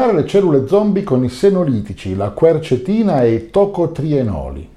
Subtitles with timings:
[0.00, 4.68] eliminare le cellule zombie con i senolitici, la quercetina e i tocotrienoli.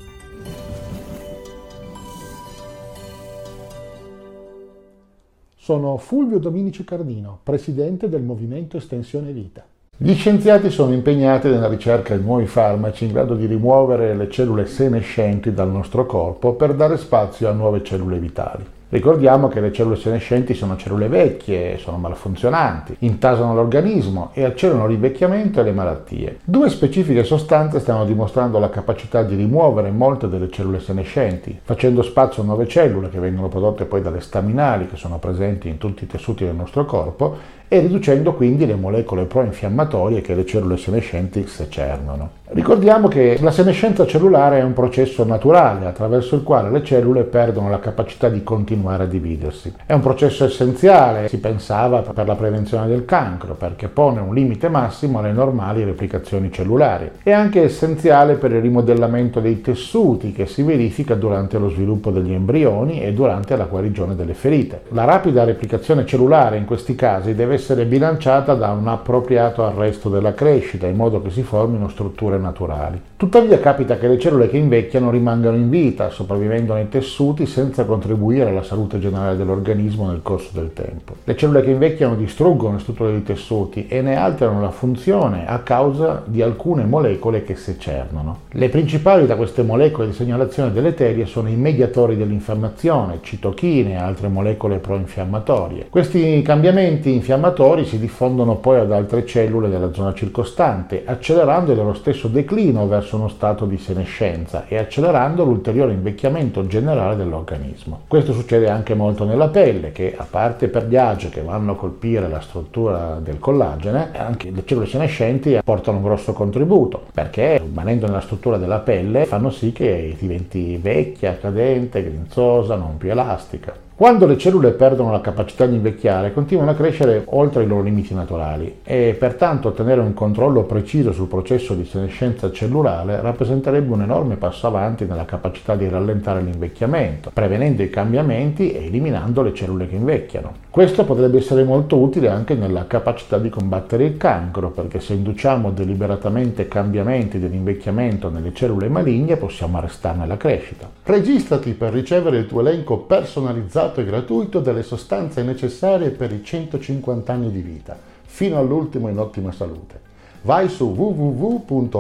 [5.56, 9.64] Sono Fulvio Dominici Cardino, presidente del Movimento Estensione Vita.
[9.96, 14.66] Gli scienziati sono impegnati nella ricerca di nuovi farmaci in grado di rimuovere le cellule
[14.66, 18.73] senescenti dal nostro corpo per dare spazio a nuove cellule vitali.
[18.94, 25.60] Ricordiamo che le cellule senescenti sono cellule vecchie, sono malfunzionanti, intasano l'organismo e accelerano l'invecchiamento
[25.60, 26.38] e le malattie.
[26.43, 32.43] Due specifiche sostanze stanno dimostrando la capacità di rimuovere molte delle cellule senescenti, facendo spazio
[32.43, 36.07] a nuove cellule che vengono prodotte poi dalle staminali che sono presenti in tutti i
[36.07, 42.41] tessuti del nostro corpo e riducendo quindi le molecole pro-infiammatorie che le cellule senescenti secernono.
[42.53, 47.67] Ricordiamo che la senescenza cellulare è un processo naturale attraverso il quale le cellule perdono
[47.67, 49.73] la capacità di continuare a dividersi.
[49.87, 54.69] È un processo essenziale, si pensava, per la prevenzione del cancro, perché pone un limite
[54.69, 57.09] massimo alle normali replicazioni cellulari.
[57.23, 62.33] È anche essenziale per il rimodellamento dei tessuti che si verifica durante lo sviluppo degli
[62.33, 64.83] embrioni e durante la guarigione delle ferite.
[64.89, 70.33] La rapida replicazione cellulare in questi casi deve essere bilanciata da un appropriato arresto della
[70.33, 73.00] crescita, in modo che si formino strutture naturali.
[73.16, 78.50] Tuttavia capita che le cellule che invecchiano rimangano in vita, sopravvivendo nei tessuti senza contribuire
[78.50, 81.16] alla salute generale dell'organismo nel corso del tempo.
[81.23, 85.59] Le cellule che invecchiano distruggono le strutture dei tessuti e ne alterano la funzione a
[85.59, 88.39] causa di alcune molecole che secernono.
[88.50, 94.27] Le principali da queste molecole di segnalazione deleterie sono i mediatori dell'infiammazione, citochine e altre
[94.27, 95.86] molecole pro-infiammatorie.
[95.89, 101.94] Questi cambiamenti infiammatori si diffondono poi ad altre cellule della zona circostante, accelerando il loro
[101.94, 108.03] stesso declino verso uno stato di senescenza e accelerando l'ulteriore invecchiamento generale dell'organismo.
[108.08, 111.75] Questo succede anche molto nella pelle che, a parte per gli agi che vanno a
[111.75, 118.05] colpire la struttura del collagene, anche le cellule senescenti portano un grosso contributo perché rimanendo
[118.05, 123.83] nella struttura della pelle fanno sì che diventi vecchia, cadente, grinzosa, non più elastica.
[124.03, 128.14] Quando le cellule perdono la capacità di invecchiare, continuano a crescere oltre i loro limiti
[128.14, 134.36] naturali e pertanto ottenere un controllo preciso sul processo di senescenza cellulare rappresenterebbe un enorme
[134.36, 139.96] passo avanti nella capacità di rallentare l'invecchiamento, prevenendo i cambiamenti e eliminando le cellule che
[139.96, 140.52] invecchiano.
[140.69, 145.72] Questo potrebbe essere molto utile anche nella capacità di combattere il cancro, perché se induciamo
[145.72, 150.90] deliberatamente cambiamenti dell'invecchiamento nelle cellule maligne possiamo arrestarne la crescita.
[151.03, 157.34] Registrati per ricevere il tuo elenco personalizzato e gratuito delle sostanze necessarie per i 150
[157.34, 160.00] anni di vita, fino all'ultimo in ottima salute.
[160.44, 161.92] Vai su www.mev.cx,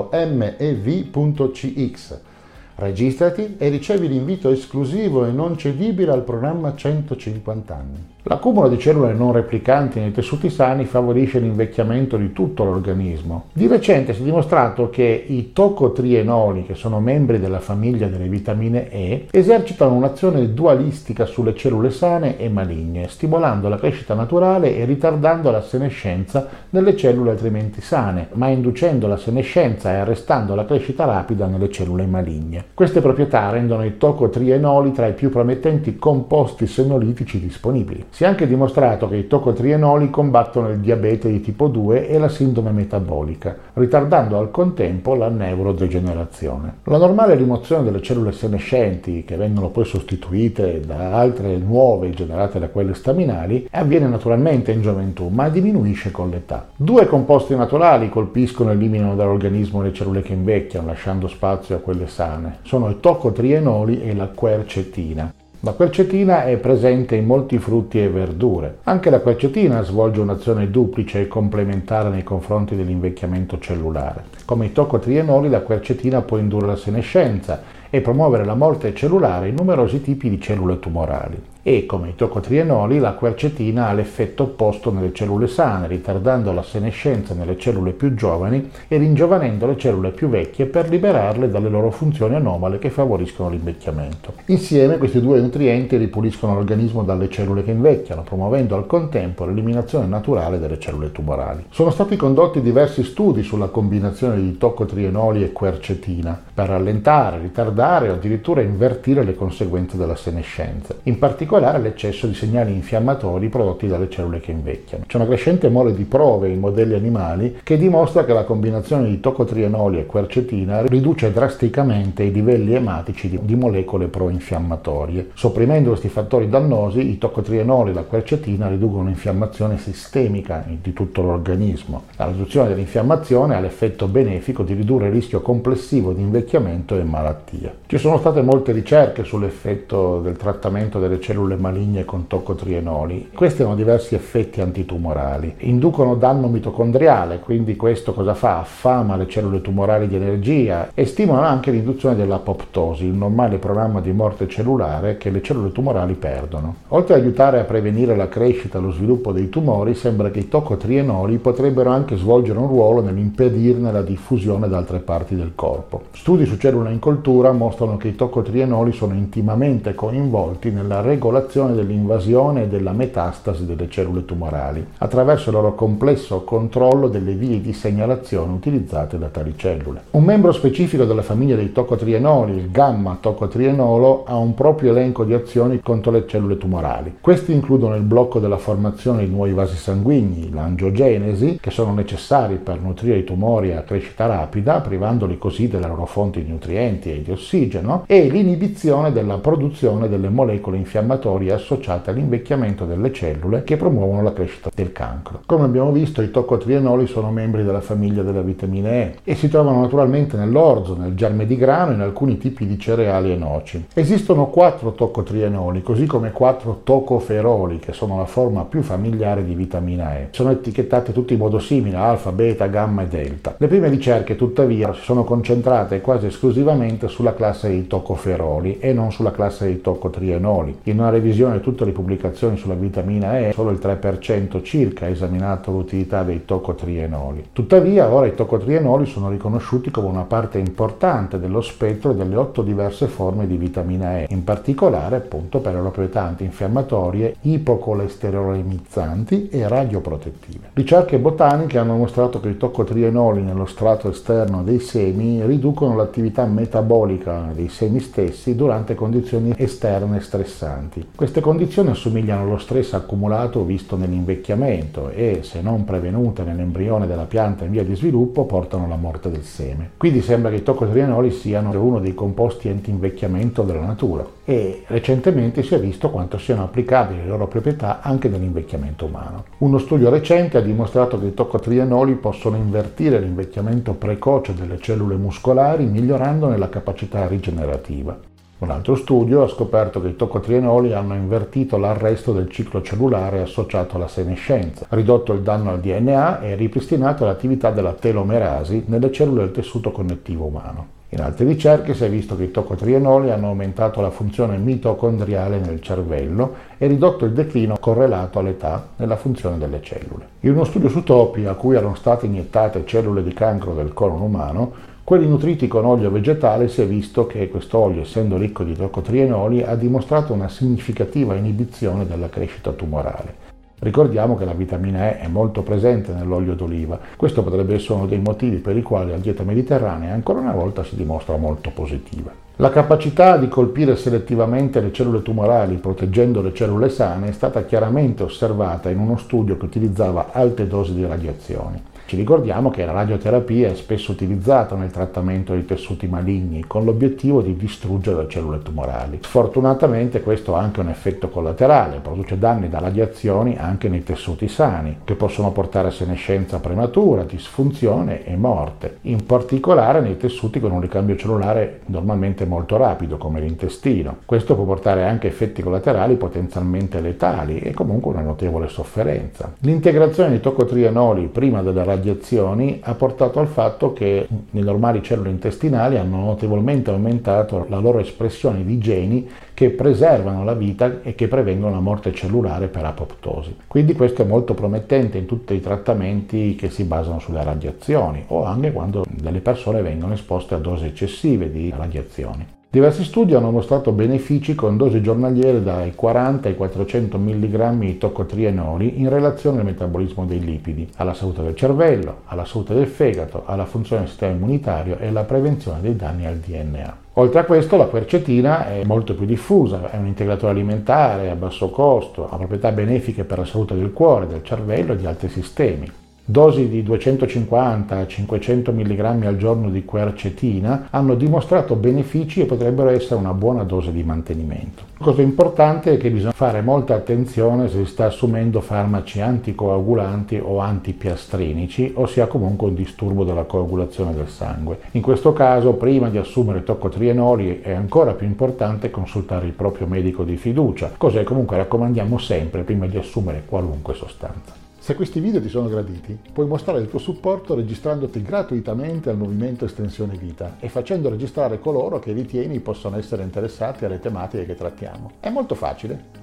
[2.75, 8.11] registrati e ricevi l'invito esclusivo e non cedibile al programma 150 anni.
[8.25, 13.47] L'accumulo di cellule non replicanti nei tessuti sani favorisce l'invecchiamento di tutto l'organismo.
[13.51, 18.89] Di recente si è dimostrato che i tocotrienoli, che sono membri della famiglia delle vitamine
[18.89, 25.51] E, esercitano un'azione dualistica sulle cellule sane e maligne, stimolando la crescita naturale e ritardando
[25.51, 31.45] la senescenza nelle cellule altrimenti sane, ma inducendo la senescenza e arrestando la crescita rapida
[31.45, 32.62] nelle cellule maligne.
[32.73, 38.05] Queste proprietà rendono i tocotrienoli tra i più promettenti composti senolitici disponibili.
[38.09, 42.29] Si è anche dimostrato che i tocotrienoli combattono il diabete di tipo 2 e la
[42.29, 46.77] sindrome metabolica, ritardando al contempo la neurodegenerazione.
[46.85, 52.69] La normale rimozione delle cellule senescenti, che vengono poi sostituite da altre nuove generate da
[52.69, 56.67] quelle staminali, avviene naturalmente in gioventù, ma diminuisce con l'età.
[56.75, 62.07] Due composti naturali colpiscono e eliminano dall'organismo le cellule che invecchiano, lasciando spazio a quelle
[62.07, 62.52] sane.
[62.61, 65.33] Sono i tocotrienoli e la quercetina.
[65.61, 68.79] La quercetina è presente in molti frutti e verdure.
[68.83, 74.25] Anche la quercetina svolge un'azione duplice e complementare nei confronti dell'invecchiamento cellulare.
[74.43, 79.55] Come i tocotrienoli, la quercetina può indurre la senescenza e promuovere la morte cellulare in
[79.55, 85.13] numerosi tipi di cellule tumorali e, come i tocotrienoli, la quercetina ha l'effetto opposto nelle
[85.13, 90.65] cellule sane, ritardando la senescenza nelle cellule più giovani e ringiovanendo le cellule più vecchie
[90.65, 94.33] per liberarle dalle loro funzioni anomale che favoriscono l'invecchiamento.
[94.47, 100.59] Insieme questi due nutrienti ripuliscono l'organismo dalle cellule che invecchiano, promuovendo al contempo l'eliminazione naturale
[100.59, 101.67] delle cellule tumorali.
[101.69, 108.15] Sono stati condotti diversi studi sulla combinazione di tocotrienoli e quercetina per rallentare, ritardare o
[108.15, 110.93] addirittura invertire le conseguenze della senescenza.
[111.03, 115.03] In particolare particolare l'eccesso di segnali infiammatori prodotti dalle cellule che invecchiano.
[115.05, 119.19] C'è una crescente mole di prove in modelli animali che dimostra che la combinazione di
[119.19, 125.29] tocotrienoli e quercetina riduce drasticamente i livelli ematici di, di molecole pro-infiammatorie.
[125.35, 132.05] Sopprimendo questi fattori dannosi, i tocotrienoli e la quercetina riducono l'infiammazione sistemica di tutto l'organismo.
[132.15, 137.71] La riduzione dell'infiammazione ha l'effetto benefico di ridurre il rischio complessivo di invecchiamento e malattia.
[137.85, 143.29] Ci sono state molte ricerche sull'effetto del trattamento delle cellule maligne con tocotrienoli.
[143.33, 145.55] Questi hanno diversi effetti antitumorali.
[145.59, 148.59] Inducono danno mitocondriale, quindi questo cosa fa?
[148.59, 154.11] Affama le cellule tumorali di energia e stimolano anche l'induzione dell'apoptosi, il normale programma di
[154.13, 156.75] morte cellulare che le cellule tumorali perdono.
[156.89, 160.47] Oltre ad aiutare a prevenire la crescita e lo sviluppo dei tumori, sembra che i
[160.47, 166.03] tocotrienoli potrebbero anche svolgere un ruolo nell'impedirne la diffusione da altre parti del corpo.
[166.13, 171.31] Studi su cellule in coltura mostrano che i tocotrienoli sono intimamente coinvolti nella regolazione
[171.73, 177.73] dell'invasione e della metastasi delle cellule tumorali, attraverso il loro complesso controllo delle vie di
[177.73, 180.01] segnalazione utilizzate da tali cellule.
[180.11, 185.33] Un membro specifico della famiglia dei tocotrienoli, il gamma tocotrienolo, ha un proprio elenco di
[185.33, 187.17] azioni contro le cellule tumorali.
[187.19, 192.79] Questi includono il blocco della formazione di nuovi vasi sanguigni, l'angiogenesi, che sono necessari per
[192.79, 197.31] nutrire i tumori a crescita rapida, privandoli così delle loro fonti di nutrienti e di
[197.31, 201.21] ossigeno, e l'inibizione della produzione delle molecole infiammatorie
[201.51, 205.41] associate all'invecchiamento delle cellule che promuovono la crescita del cancro.
[205.45, 209.81] Come abbiamo visto, i tocotrienoli sono membri della famiglia della vitamina E e si trovano
[209.81, 213.85] naturalmente nell'orzo, nel germe di grano e in alcuni tipi di cereali e noci.
[213.93, 220.17] Esistono quattro tocotrienoli, così come quattro tocoferoli, che sono la forma più familiare di vitamina
[220.17, 220.27] E.
[220.31, 223.55] Sono etichettate tutti in modo simile, alfa, beta, gamma e delta.
[223.57, 229.11] Le prime ricerche, tuttavia, si sono concentrate quasi esclusivamente sulla classe dei tocoferoli e non
[229.11, 230.79] sulla classe dei tocotrienoli.
[230.83, 235.09] In una revisione di tutte le pubblicazioni sulla vitamina E, solo il 3% circa ha
[235.09, 237.47] esaminato l'utilità dei tocotrienoli.
[237.53, 243.07] Tuttavia, ora i tocotrienoli sono riconosciuti come una parte importante dello spettro delle otto diverse
[243.07, 250.69] forme di vitamina E, in particolare appunto per le proprietà antinfiammatorie, ipocolesterolemizzanti e radioprotettive.
[250.73, 257.51] Ricerche botaniche hanno mostrato che i tocotrienoli nello strato esterno dei semi riducono l'attività metabolica
[257.53, 260.92] dei semi stessi durante condizioni esterne stressanti.
[261.15, 267.65] Queste condizioni assomigliano allo stress accumulato visto nell'invecchiamento e, se non prevenute nell'embrione della pianta
[267.65, 269.91] in via di sviluppo, portano alla morte del seme.
[269.97, 275.73] Quindi sembra che i tocotrienoli siano uno dei composti anti-invecchiamento della natura e recentemente si
[275.73, 279.45] è visto quanto siano applicabili le loro proprietà anche nell'invecchiamento umano.
[279.59, 285.85] Uno studio recente ha dimostrato che i tocotrienoli possono invertire l'invecchiamento precoce delle cellule muscolari
[285.85, 288.31] migliorandone la capacità rigenerativa.
[288.59, 293.97] Un altro studio ha scoperto che i tocotrienoli hanno invertito l'arresto del ciclo cellulare associato
[293.97, 299.51] alla senescenza, ridotto il danno al DNA e ripristinato l'attività della telomerasi nelle cellule del
[299.51, 301.01] tessuto connettivo umano.
[301.13, 305.79] In altre ricerche si è visto che i tocotrienoli hanno aumentato la funzione mitocondriale nel
[305.79, 310.25] cervello e ridotto il declino correlato all'età nella funzione delle cellule.
[310.39, 314.21] In uno studio su topi a cui erano state iniettate cellule di cancro del colon
[314.21, 314.71] umano,
[315.05, 319.61] quelli nutriti con olio vegetale si è visto che questo olio, essendo ricco di tocotrienoli,
[319.61, 323.51] ha dimostrato una significativa inibizione della crescita tumorale.
[323.79, 326.97] Ricordiamo che la vitamina E è molto presente nell'olio d'oliva.
[327.17, 330.85] Questo potrebbe essere uno dei motivi per i quali la dieta mediterranea ancora una volta
[330.85, 332.31] si dimostra molto positiva.
[332.57, 338.21] La capacità di colpire selettivamente le cellule tumorali proteggendo le cellule sane è stata chiaramente
[338.21, 341.81] osservata in uno studio che utilizzava alte dosi di radiazioni.
[342.05, 347.41] Ci ricordiamo che la radioterapia è spesso utilizzata nel trattamento dei tessuti maligni con l'obiettivo
[347.41, 349.19] di distruggere le cellule tumorali.
[349.23, 354.97] Sfortunatamente questo ha anche un effetto collaterale, produce danni da radiazioni anche nei tessuti sani,
[355.05, 360.81] che possono portare a senescenza prematura, disfunzione e morte, in particolare nei tessuti con un
[360.81, 364.17] ricambio cellulare normalmente molto rapido come l'intestino.
[364.25, 369.53] Questo può portare anche effetti collaterali potenzialmente letali e comunque una notevole sofferenza.
[369.61, 375.97] L'integrazione di tocotrienoli prima della radiazioni ha portato al fatto che le normali cellule intestinali
[375.97, 379.27] hanno notevolmente aumentato la loro espressione di geni
[379.63, 383.55] che preservano la vita e che prevengono la morte cellulare per apoptosi.
[383.65, 388.43] Quindi questo è molto promettente in tutti i trattamenti che si basano sulle radiazioni o
[388.43, 392.45] anche quando delle persone vengono esposte a dosi eccessive di radiazioni.
[392.69, 398.99] Diversi studi hanno mostrato benefici con dosi giornaliere dai 40 ai 400 mg di toccotrienoli
[398.99, 403.65] in relazione al metabolismo dei lipidi, alla salute del cervello, alla salute del fegato, alla
[403.65, 407.02] funzione del sistema immunitario e alla prevenzione dei danni al DNA.
[407.15, 411.69] Oltre a questo la quercetina è molto più diffusa, è un integratore alimentare a basso
[411.69, 416.02] costo, ha proprietà benefiche per la salute del cuore, del cervello e di altri sistemi.
[416.25, 423.33] Dosi di 250-500 mg al giorno di quercetina hanno dimostrato benefici e potrebbero essere una
[423.33, 424.83] buona dose di mantenimento.
[424.99, 430.39] La cosa importante è che bisogna fare molta attenzione se si sta assumendo farmaci anticoagulanti
[430.41, 434.77] o antipiastrinici, ossia comunque un disturbo della coagulazione del sangue.
[434.91, 440.23] In questo caso, prima di assumere toccotrienoli è ancora più importante consultare il proprio medico
[440.23, 444.62] di fiducia, così comunque raccomandiamo sempre prima di assumere qualunque sostanza.
[444.83, 449.63] Se questi video ti sono graditi, puoi mostrare il tuo supporto registrandoti gratuitamente al movimento
[449.63, 455.11] Estensione Vita e facendo registrare coloro che ritieni possano essere interessati alle tematiche che trattiamo.
[455.21, 456.22] È molto facile.